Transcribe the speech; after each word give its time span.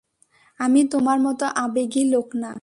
আমি 0.59 0.81
তোমার 0.91 1.17
মতো 1.19 1.45
আবেগী 1.57 2.03
লোক 2.13 2.27
না। 2.35 2.51